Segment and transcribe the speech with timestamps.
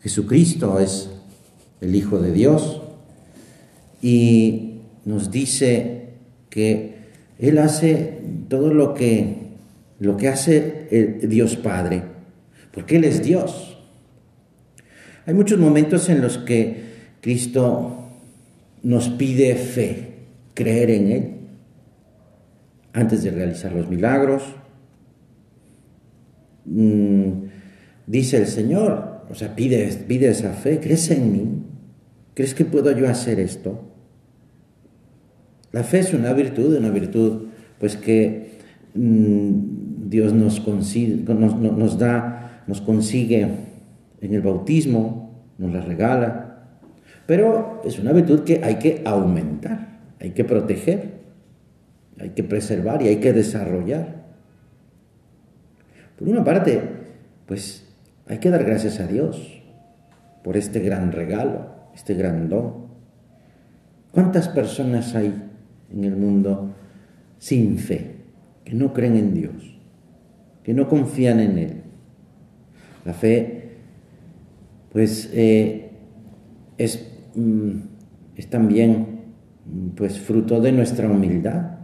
[0.00, 1.10] Jesucristo es
[1.80, 2.82] el Hijo de Dios
[4.00, 6.10] y nos dice
[6.50, 6.96] que
[7.38, 9.48] Él hace todo lo que,
[9.98, 12.02] lo que hace el Dios Padre,
[12.72, 13.78] porque Él es Dios.
[15.26, 16.88] Hay muchos momentos en los que
[17.20, 18.08] Cristo
[18.82, 20.14] nos pide fe,
[20.54, 21.34] creer en Él,
[22.92, 24.42] antes de realizar los milagros.
[26.64, 27.32] Mm,
[28.06, 31.62] dice el Señor, o sea, pide, pide esa fe, ¿crees en mí?
[32.34, 33.84] ¿Crees que puedo yo hacer esto?
[35.72, 38.58] La fe es una virtud, una virtud pues que
[38.94, 43.48] mm, Dios nos, nos, nos, da, nos consigue
[44.20, 46.48] en el bautismo, nos la regala,
[47.26, 51.18] pero es una virtud que hay que aumentar, hay que proteger,
[52.18, 54.24] hay que preservar y hay que desarrollar.
[56.18, 56.80] Por una parte,
[57.46, 57.87] pues
[58.28, 59.62] hay que dar gracias a Dios
[60.42, 62.88] por este gran regalo, este gran don.
[64.12, 65.34] ¿Cuántas personas hay
[65.90, 66.74] en el mundo
[67.38, 68.16] sin fe,
[68.64, 69.78] que no creen en Dios,
[70.62, 71.82] que no confían en Él?
[73.04, 73.76] La fe,
[74.92, 75.90] pues, eh,
[76.76, 77.82] es Mm,
[78.34, 79.18] es también
[79.94, 81.78] pues fruto de nuestra humildad.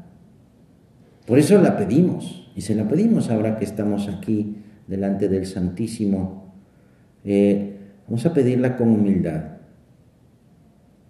[1.26, 4.56] Por eso la pedimos y se la pedimos ahora que estamos aquí
[4.86, 6.54] delante del Santísimo.
[7.24, 9.44] Eh, vamos a pedirla con humildad,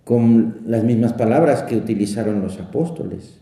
[0.04, 3.40] con las mismas palabras que utilizaron los apóstoles.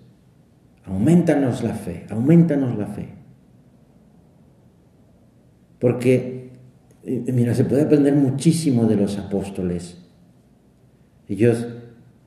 [0.85, 3.09] Aumentanos la fe, aumentanos la fe.
[5.79, 6.51] Porque,
[7.05, 9.99] eh, mira, se puede aprender muchísimo de los apóstoles.
[11.29, 11.67] Ellos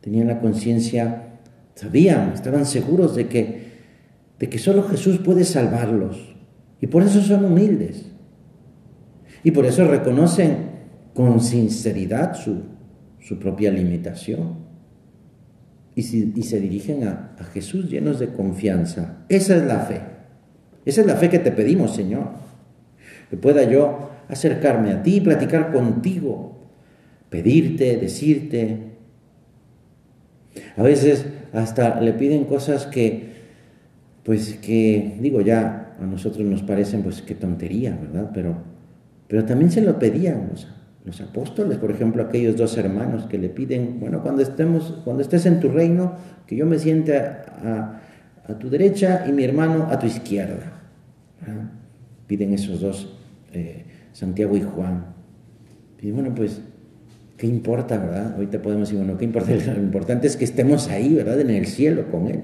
[0.02, 1.40] tenían la conciencia,
[1.74, 3.66] sabían, estaban seguros de que,
[4.40, 6.35] de que solo Jesús puede salvarlos.
[6.82, 8.12] Y por eso son humildes.
[9.44, 10.76] Y por eso reconocen
[11.14, 12.64] con sinceridad su,
[13.20, 14.66] su propia limitación.
[15.96, 19.26] Y, se dirigen a, a Jesús llenos de confianza.
[19.30, 20.02] Esa es la fe.
[20.84, 22.32] Esa es la fe que te pedimos, Señor.
[23.30, 26.58] Que pueda yo acercarme a ti, platicar contigo,
[27.30, 28.80] pedirte, decirte.
[30.76, 33.30] A veces hasta le piden cosas que,
[34.24, 38.32] pues que, digo, ya a nosotros nos parecen, pues qué tontería, ¿verdad?
[38.34, 38.56] Pero,
[39.28, 40.68] pero también se lo pedían los,
[41.04, 45.46] los apóstoles, por ejemplo, aquellos dos hermanos que le piden, bueno, cuando, estemos, cuando estés
[45.46, 46.14] en tu reino,
[46.48, 48.02] que yo me siente a,
[48.60, 50.74] tu derecha y mi hermano a tu izquierda.
[52.28, 53.18] Piden esos dos,
[53.54, 55.06] eh, Santiago y Juan.
[56.00, 56.62] Y bueno, pues
[57.38, 58.34] ¿Qué importa, verdad?
[58.36, 59.52] Ahorita podemos decir, bueno, ¿qué importa?
[59.76, 61.40] Lo importante es que estemos ahí, ¿verdad?
[61.42, 62.42] En el cielo con Él.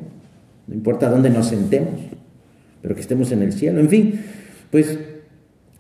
[0.68, 2.00] No importa dónde nos sentemos,
[2.82, 3.80] pero que estemos en el cielo.
[3.80, 4.20] En fin,
[4.70, 4.98] pues,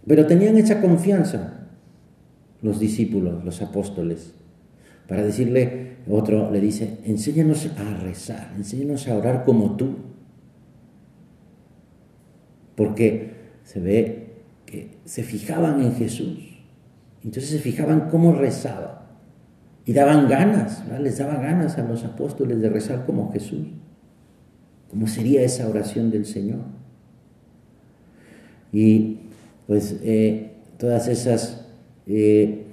[0.05, 1.61] pero tenían esa confianza
[2.61, 4.33] los discípulos, los apóstoles,
[5.07, 9.95] para decirle, otro le dice, enséñanos a rezar, enséñanos a orar como tú.
[12.75, 13.31] Porque
[13.63, 14.33] se ve
[14.65, 16.39] que se fijaban en Jesús.
[17.23, 19.09] Entonces se fijaban cómo rezaba.
[19.85, 23.67] Y daban ganas, les daba ganas a los apóstoles de rezar como Jesús.
[24.89, 26.59] ¿Cómo sería esa oración del Señor?
[28.71, 29.19] Y
[29.67, 31.65] pues eh, todas esas
[32.07, 32.65] eh,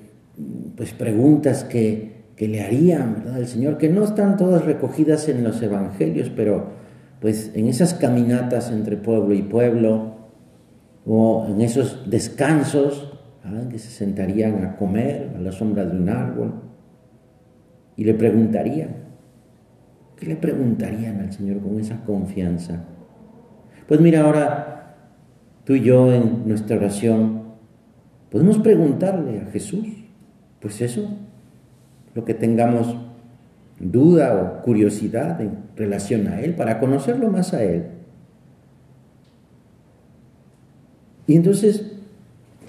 [0.77, 3.35] pues, preguntas que, le harían ¿verdad?
[3.35, 6.71] al Señor, que no están todas recogidas en los evangelios, pero
[7.21, 10.15] pues en esas caminatas entre pueblo y pueblo,
[11.05, 13.13] o en esos descansos
[13.71, 16.63] que se sentarían a comer a la sombra de un árbol,
[17.97, 18.91] y le preguntarían,
[20.17, 22.85] ¿qué le preguntarían al Señor con esa confianza?
[23.89, 24.78] Pues mira, ahora
[25.69, 27.43] tú y yo en nuestra oración
[28.31, 29.87] podemos preguntarle a Jesús,
[30.61, 31.11] pues eso,
[32.15, 32.97] lo que tengamos
[33.79, 37.85] duda o curiosidad en relación a Él, para conocerlo más a Él.
[41.27, 41.85] Y entonces,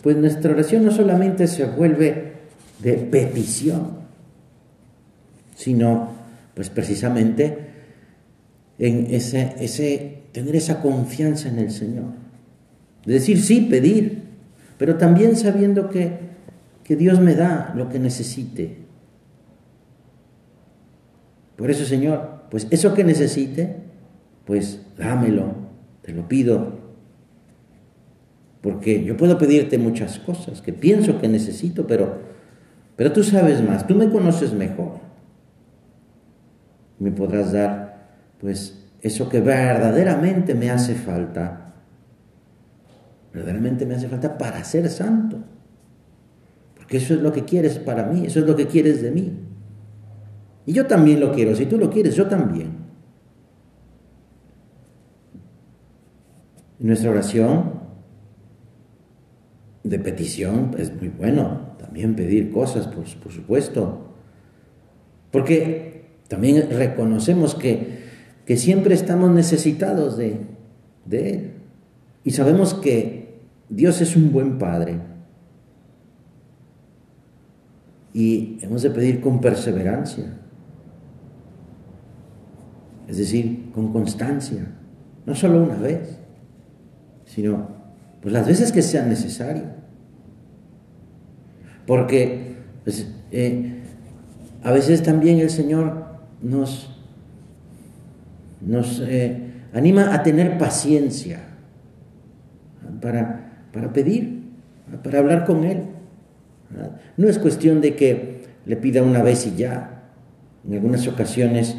[0.03, 2.33] pues nuestra oración no solamente se vuelve
[2.79, 3.91] de petición,
[5.55, 6.09] sino
[6.53, 7.59] pues precisamente
[8.77, 12.28] en ese, ese, tener esa confianza en el Señor.
[13.09, 14.21] De decir sí, pedir,
[14.77, 16.19] pero también sabiendo que,
[16.83, 18.77] que Dios me da lo que necesite.
[21.55, 23.77] Por eso, Señor, pues eso que necesite,
[24.45, 25.55] pues dámelo,
[26.03, 26.77] te lo pido.
[28.61, 32.19] Porque yo puedo pedirte muchas cosas que pienso que necesito, pero,
[32.95, 35.09] pero tú sabes más, tú me conoces mejor
[36.99, 38.09] me podrás dar
[38.39, 41.68] pues eso que verdaderamente me hace falta.
[43.33, 45.37] Verdaderamente me hace falta para ser santo.
[46.75, 49.31] porque eso es lo que quieres para mí, eso es lo que quieres de mí.
[50.65, 52.71] Y yo también lo quiero, si tú lo quieres, yo también.
[56.79, 57.73] Nuestra oración
[59.83, 64.13] de petición es muy bueno, también pedir cosas, por, por supuesto,
[65.31, 68.03] porque también reconocemos que,
[68.45, 70.41] que siempre estamos necesitados de,
[71.05, 71.51] de Él.
[72.23, 73.18] Y sabemos que
[73.69, 74.99] Dios es un buen Padre.
[78.13, 80.33] Y hemos de pedir con perseverancia.
[83.07, 84.67] Es decir, con constancia.
[85.25, 86.17] No solo una vez,
[87.25, 87.67] sino
[88.21, 89.63] pues las veces que sea necesario.
[91.85, 93.81] Porque pues, eh,
[94.63, 96.05] a veces también el Señor
[96.41, 96.89] nos,
[98.61, 101.39] nos eh, anima a tener paciencia
[103.01, 104.43] para, para pedir,
[105.03, 105.83] para hablar con Él.
[107.17, 110.03] No es cuestión de que le pida una vez y ya.
[110.65, 111.77] En algunas ocasiones,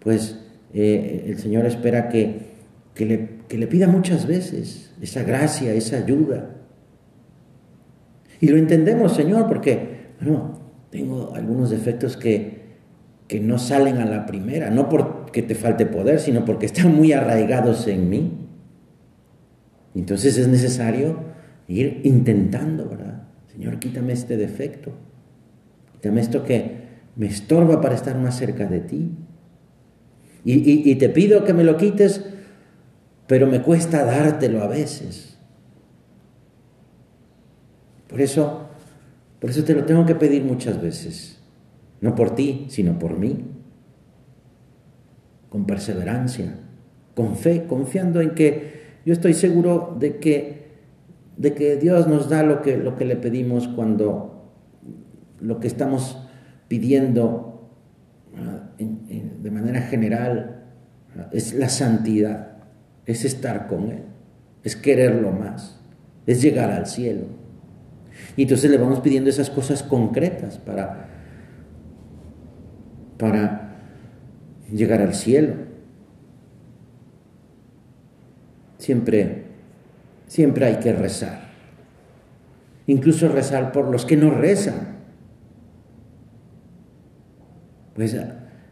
[0.00, 0.38] pues
[0.74, 2.48] eh, el Señor espera que,
[2.94, 6.50] que, le, que le pida muchas veces esa gracia, esa ayuda.
[8.40, 9.98] Y lo entendemos, Señor, porque,
[10.90, 12.58] tengo algunos defectos que,
[13.26, 17.12] que no salen a la primera, no porque te falte poder, sino porque están muy
[17.12, 18.47] arraigados en mí.
[19.98, 21.18] Entonces es necesario
[21.66, 23.24] ir intentando, ¿verdad?
[23.52, 24.92] Señor, quítame este defecto,
[25.92, 29.10] quítame esto que me estorba para estar más cerca de ti.
[30.44, 32.24] Y, y te pido que me lo quites,
[33.26, 35.36] pero me cuesta dártelo a veces.
[38.08, 38.68] Por eso,
[39.40, 41.40] por eso te lo tengo que pedir muchas veces,
[42.00, 43.44] no por ti, sino por mí,
[45.50, 46.54] con perseverancia,
[47.14, 50.68] con fe, confiando en que yo estoy seguro de que,
[51.36, 54.52] de que Dios nos da lo que, lo que le pedimos cuando
[55.40, 56.18] lo que estamos
[56.68, 57.48] pidiendo
[58.78, 60.64] de manera general
[61.32, 62.58] es la santidad,
[63.06, 64.02] es estar con Él,
[64.62, 65.80] es quererlo más,
[66.26, 67.26] es llegar al cielo.
[68.36, 71.08] Y entonces le vamos pidiendo esas cosas concretas para,
[73.16, 73.76] para
[74.72, 75.54] llegar al cielo.
[78.78, 79.44] Siempre,
[80.26, 81.48] siempre hay que rezar.
[82.86, 84.96] Incluso rezar por los que no rezan.
[87.94, 88.16] Pues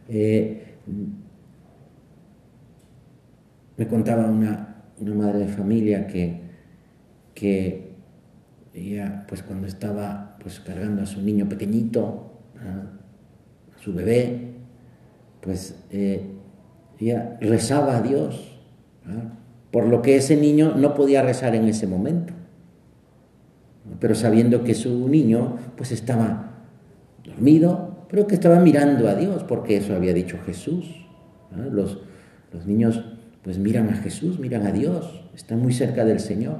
[0.09, 0.77] eh,
[3.77, 6.41] me contaba una, madre de familia que,
[7.35, 7.93] que
[8.73, 14.53] ella, pues cuando estaba pues, cargando a su niño pequeñito, a su bebé,
[15.43, 16.23] pues eh,
[16.99, 18.59] ella rezaba a Dios
[19.77, 22.33] por lo que ese niño no podía rezar en ese momento.
[24.01, 26.65] Pero sabiendo que su niño pues estaba
[27.23, 31.07] dormido, pero que estaba mirando a Dios, porque eso había dicho Jesús.
[31.71, 31.99] Los,
[32.55, 33.05] los niños
[33.43, 36.57] pues miran a Jesús, miran a Dios, están muy cerca del Señor.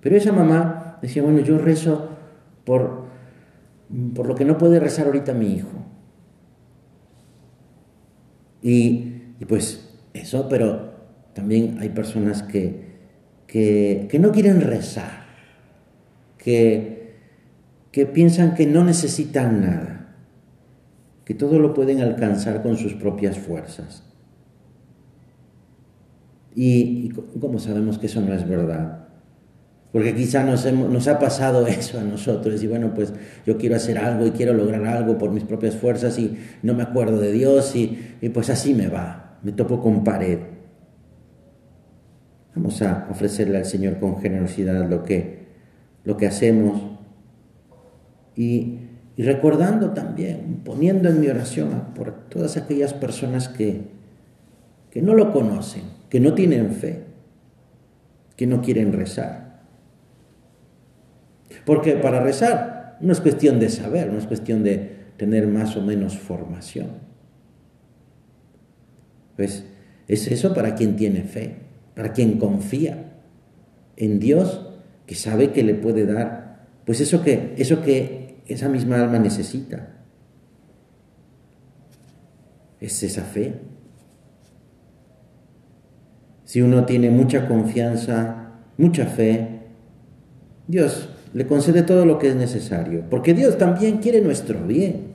[0.00, 2.08] Pero esa mamá decía, bueno, yo rezo
[2.64, 3.08] por,
[4.14, 5.68] por lo que no puede rezar ahorita mi hijo.
[8.62, 10.85] Y, y pues eso, pero
[11.36, 12.96] también hay personas que,
[13.46, 15.26] que, no quieren rezar,
[16.38, 17.12] que,
[17.92, 20.16] que piensan que no necesitan nada,
[21.26, 24.02] que todo lo pueden alcanzar con sus propias fuerzas.
[26.54, 29.08] Y, cómo sabemos que eso no es verdad,
[29.92, 33.12] porque quizá nos, nos, ha pasado eso a nosotros, y bueno, pues
[33.44, 36.82] yo quiero hacer algo y quiero lograr algo por mis propias fuerzas y no me
[36.82, 40.55] acuerdo de Dios y, y pues así me va, me topo con pared.
[42.56, 45.44] Vamos a ofrecerle al Señor con generosidad lo que,
[46.04, 46.80] lo que hacemos
[48.34, 48.78] y,
[49.18, 53.82] recordando también, poniendo en mi oración por todas aquellas personas que,
[54.90, 57.04] que no lo conocen, que no tienen fe,
[58.36, 59.60] que no quieren rezar.
[61.66, 65.82] Porque para rezar no es cuestión de saber, no es cuestión de tener más o
[65.82, 66.88] menos formación.
[69.36, 69.66] Pues
[70.08, 71.65] es eso para quien tiene fe
[71.96, 73.14] para quien confía
[73.96, 74.68] en Dios,
[75.06, 79.94] que sabe que le puede dar, pues eso que, eso que esa misma alma necesita.
[82.80, 83.54] Es esa fe.
[86.44, 89.60] Si uno tiene mucha confianza, mucha fe,
[90.68, 95.14] Dios le concede todo lo que es necesario, porque Dios también quiere nuestro bien.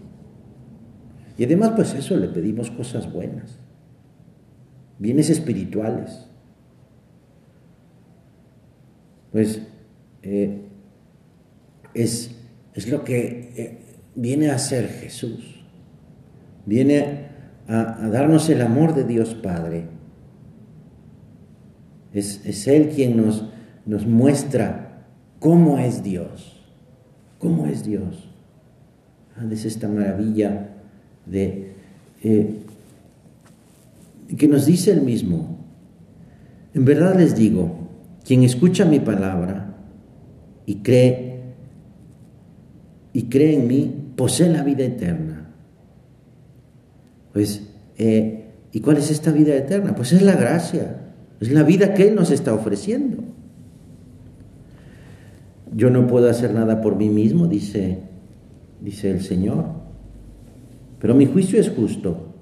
[1.37, 3.59] Y además, pues eso, le pedimos cosas buenas,
[4.97, 6.30] bienes espirituales
[9.31, 9.61] pues
[10.23, 10.61] eh,
[11.93, 12.31] es,
[12.73, 13.77] es lo que eh,
[14.15, 15.63] viene a ser Jesús.
[16.65, 17.27] Viene
[17.67, 19.85] a, darnos el amor de Dios Padre.
[22.13, 23.45] Es, Él quien nos,
[23.85, 25.05] nos muestra
[25.39, 26.61] cómo es Dios,
[27.39, 28.29] cómo es Dios.
[29.37, 30.75] Ah, es esta maravilla
[31.25, 31.71] de
[32.23, 32.57] eh,
[34.37, 35.57] que nos dice el mismo.
[36.73, 37.80] En verdad les digo,
[38.31, 39.75] quien escucha mi palabra
[40.65, 41.41] y cree
[43.11, 45.49] y cree en mí, posee la vida eterna.
[47.33, 49.95] Pues, eh, ¿y cuál es esta vida eterna?
[49.95, 51.11] Pues es la gracia,
[51.41, 53.17] es la vida que Él nos está ofreciendo.
[55.75, 57.99] Yo no puedo hacer nada por mí mismo, dice,
[58.79, 59.65] dice el Señor,
[61.01, 62.33] pero mi juicio es justo,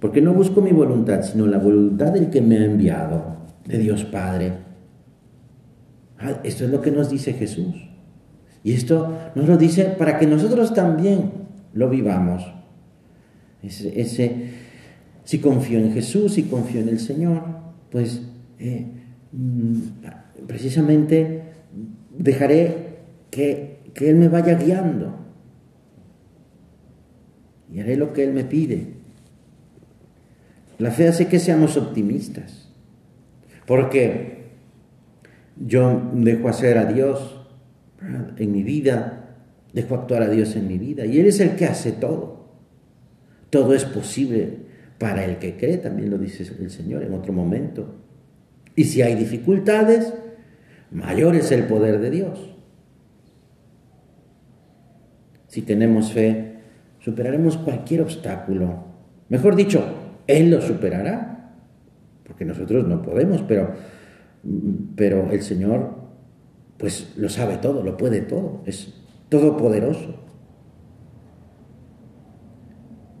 [0.00, 4.02] porque no busco mi voluntad, sino la voluntad del que me ha enviado, de Dios
[4.02, 4.66] Padre.
[6.18, 7.74] Ah, esto es lo que nos dice Jesús.
[8.64, 11.30] Y esto nos lo dice para que nosotros también
[11.72, 12.44] lo vivamos.
[13.62, 14.50] Ese,
[15.24, 17.42] si confío en Jesús, si confío en el Señor,
[17.90, 18.22] pues
[18.58, 18.86] eh,
[19.32, 19.80] mm,
[20.46, 21.42] precisamente
[22.16, 22.98] dejaré
[23.30, 25.14] que, que Él me vaya guiando
[27.72, 28.94] y haré lo que Él me pide.
[30.78, 32.68] La fe hace que seamos optimistas,
[33.66, 34.37] porque
[35.66, 37.40] yo dejo hacer a Dios
[38.36, 39.36] en mi vida,
[39.72, 42.38] dejo actuar a Dios en mi vida, y Él es el que hace todo.
[43.50, 44.58] Todo es posible
[44.98, 47.94] para el que cree, también lo dice el Señor en otro momento.
[48.76, 50.12] Y si hay dificultades,
[50.90, 52.54] mayor es el poder de Dios.
[55.48, 56.58] Si tenemos fe,
[57.00, 58.84] superaremos cualquier obstáculo.
[59.28, 59.82] Mejor dicho,
[60.26, 61.54] Él lo superará,
[62.24, 63.72] porque nosotros no podemos, pero,
[64.96, 65.98] pero el Señor
[66.78, 68.94] pues lo sabe todo, lo puede todo, es
[69.28, 70.14] todopoderoso.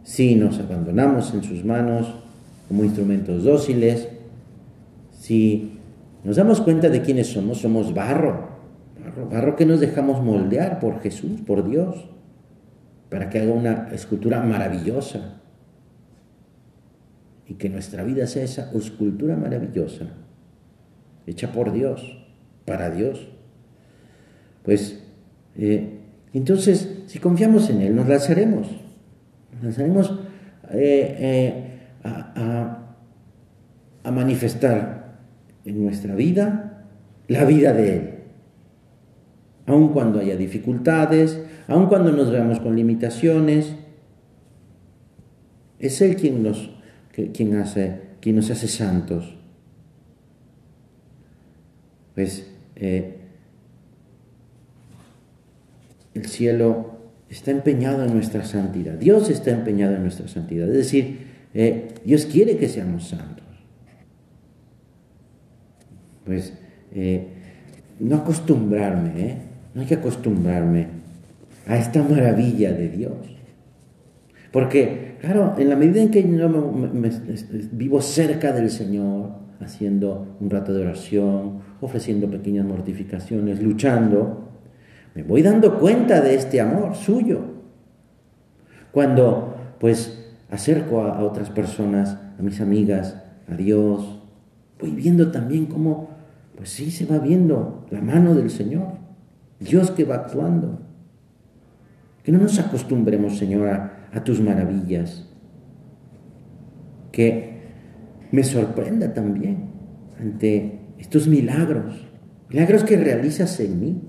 [0.04, 2.14] Si nos abandonamos en sus manos
[2.68, 4.08] como instrumentos dóciles,
[5.10, 5.78] si
[6.24, 8.48] nos damos cuenta de quiénes somos, somos barro,
[9.02, 12.08] barro, barro que nos dejamos moldear por Jesús, por Dios,
[13.10, 15.34] para que haga una escultura maravillosa.
[17.46, 20.06] Y que nuestra vida sea esa escultura maravillosa,
[21.28, 22.18] hecha por Dios,
[22.64, 23.28] para Dios.
[24.62, 25.02] Pues
[25.56, 25.98] eh,
[26.32, 28.68] entonces, si confiamos en Él, nos lanzaremos,
[29.52, 30.10] nos lanzaremos
[30.70, 32.78] eh, eh, a,
[34.04, 35.18] a manifestar
[35.64, 36.86] en nuestra vida
[37.28, 38.10] la vida de Él.
[39.66, 43.74] Aun cuando haya dificultades, aun cuando nos veamos con limitaciones,
[45.78, 46.70] es Él quien nos,
[47.12, 49.37] quien hace, quien nos hace santos.
[52.18, 52.44] Pues
[52.82, 53.14] el
[56.26, 56.98] cielo
[57.30, 58.94] está empeñado en nuestra santidad.
[58.94, 60.66] Dios está empeñado en nuestra santidad.
[60.66, 63.46] Es decir, eh, Dios quiere que seamos santos.
[66.24, 66.54] Pues
[66.92, 67.28] eh,
[68.00, 69.36] no acostumbrarme, ¿eh?
[69.74, 70.88] no hay que acostumbrarme
[71.68, 73.28] a esta maravilla de Dios.
[74.50, 76.74] Porque, claro, en la medida en que yo
[77.70, 84.48] vivo cerca del Señor, haciendo un rato de oración, ofreciendo pequeñas mortificaciones, luchando,
[85.14, 87.40] me voy dando cuenta de este amor suyo.
[88.92, 94.20] Cuando pues acerco a, otras personas, a mis amigas, a Dios,
[94.80, 96.10] voy viendo también cómo,
[96.56, 98.92] pues sí, se va viendo la mano del Señor,
[99.60, 100.80] Dios que va actuando.
[102.22, 105.26] Que no nos acostumbremos, Señor, a tus maravillas.
[107.10, 107.57] Que
[108.30, 109.70] me sorprenda también
[110.20, 112.06] ante estos milagros,
[112.48, 114.02] milagros que realizas en mí.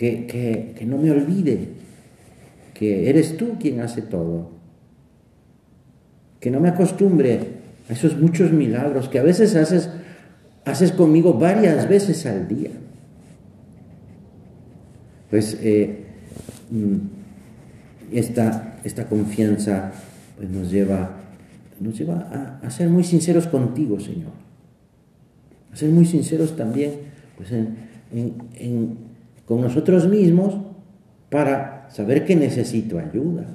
[0.00, 1.68] que, no me olvide
[2.72, 4.50] que eres tú quien hace todo.
[6.40, 7.40] Que no me acostumbre
[7.88, 9.90] a esos muchos milagros que a veces haces,
[10.64, 12.70] haces conmigo varias veces al día.
[15.28, 16.04] Pues eh,
[16.70, 16.96] mm,
[18.12, 19.92] esta, esta, confianza
[20.40, 21.18] pues nos lleva,
[21.78, 24.32] nos lleva a, ser muy sinceros contigo, Señor.
[25.70, 26.92] A ser muy sinceros también
[27.36, 29.10] pues en
[29.50, 30.54] con nosotros mismos
[31.28, 33.48] para saber que necesito ayuda.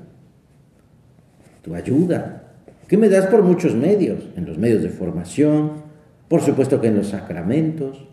[1.64, 2.52] Tu ayuda,
[2.88, 5.72] que me das por muchos medios, en los medios de formación,
[6.28, 8.10] por supuesto que en los sacramentos,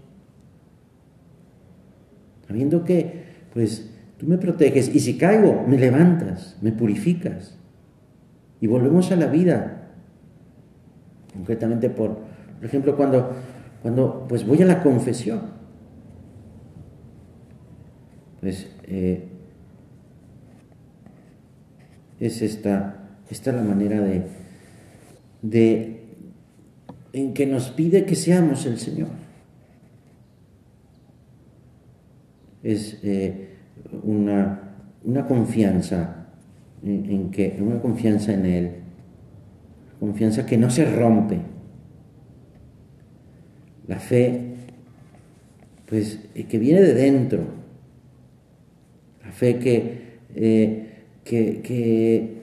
[2.47, 7.59] sabiendo que, pues, tú me proteges y si caigo, me levantas, me purificas
[8.62, 9.90] y volvemos a la vida.
[11.35, 12.16] Concretamente, por,
[12.57, 13.33] por ejemplo, cuando,
[13.83, 15.61] cuando pues voy a la confesión
[18.42, 19.28] pues eh,
[22.19, 24.26] es esta, esta la manera de,
[25.42, 26.02] de
[27.12, 29.11] en que nos pide que seamos el Señor.
[32.64, 33.59] Es eh,
[34.02, 36.22] una, una, confianza
[36.85, 38.71] en, que, una confianza en Él,
[40.01, 41.39] confianza que no se rompe.
[43.89, 44.41] La fe,
[45.89, 47.41] pues, eh, que viene de dentro.
[49.25, 50.87] La fe que, eh,
[51.25, 52.43] que, que,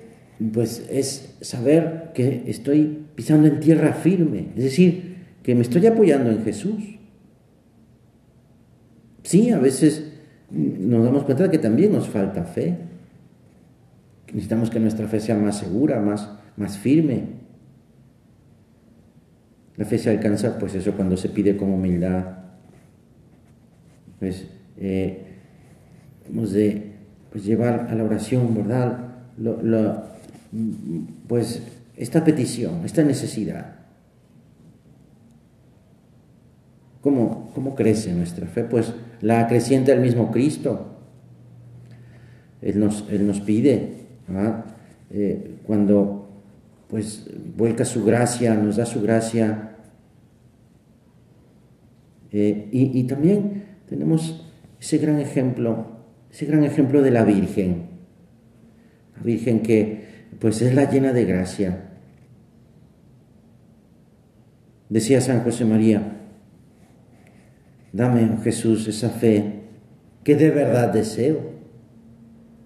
[0.53, 6.31] pues, es saber que estoy pisando en tierra firme, es decir, que me estoy apoyando
[6.31, 6.99] en Jesús.
[9.23, 10.13] Sí, a veces
[10.51, 12.88] nos damos cuenta de que también nos falta fe.
[14.31, 17.39] Necesitamos que nuestra fe sea más segura, más, más firme.
[19.77, 22.25] La fe se alcanza, pues eso, cuando se pide con humildad.
[24.19, 24.45] Pues
[24.77, 25.25] eh,
[26.27, 26.91] hemos de
[27.31, 29.05] pues, llevar a la oración, ¿verdad?
[31.27, 31.61] pues
[31.95, 33.75] esta petición, esta necesidad.
[37.01, 38.65] ¿Cómo, ¿Cómo, crece nuestra fe?
[38.65, 40.97] Pues la creciente el mismo Cristo.
[42.61, 43.98] Él nos, él nos pide,
[45.11, 46.29] eh, cuando
[46.87, 49.75] pues vuelca su gracia, nos da su gracia.
[52.31, 54.45] Eh, y, y también tenemos
[54.79, 55.85] ese gran ejemplo,
[56.31, 57.87] ese gran ejemplo de la Virgen.
[59.17, 60.09] La Virgen que
[60.39, 61.89] pues es la llena de gracia
[64.89, 66.01] Decía San José María,
[67.93, 69.61] dame, oh Jesús, esa fe
[70.23, 71.58] que de verdad deseo.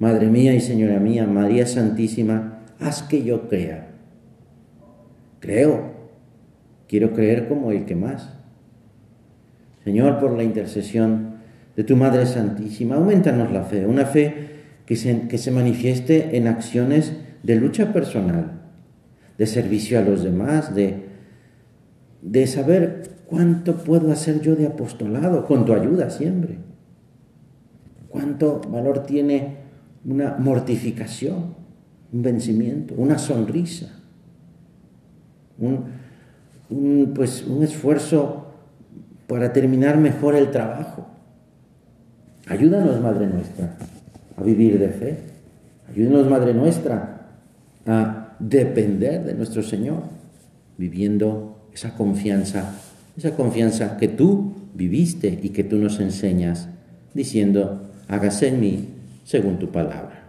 [0.03, 3.87] Madre mía y Señora mía, María Santísima, haz que yo crea.
[5.39, 5.93] Creo,
[6.87, 8.33] quiero creer como el que más.
[9.83, 11.37] Señor, por la intercesión
[11.75, 14.51] de tu Madre Santísima, aumentanos la fe, una fe
[14.85, 18.61] que se, que se manifieste en acciones de lucha personal,
[19.37, 21.13] de servicio a los demás, de
[22.23, 26.57] de saber cuánto puedo hacer yo de apostolado con tu ayuda siempre.
[28.09, 29.57] Cuánto valor tiene
[30.05, 31.55] una mortificación,
[32.11, 33.89] un vencimiento, una sonrisa,
[35.57, 38.47] un, pues, un esfuerzo
[39.27, 41.07] para terminar mejor el trabajo.
[42.47, 43.77] Ayúdanos, Madre nuestra,
[44.37, 45.17] a vivir de fe.
[45.89, 47.27] Ayúdanos, Madre nuestra,
[47.85, 50.03] a depender de nuestro Señor,
[50.77, 52.75] viviendo esa confianza,
[53.15, 56.67] esa confianza que tú viviste y que tú nos enseñas,
[57.13, 58.87] diciendo, hágase en mí
[59.23, 60.22] según tu palabra.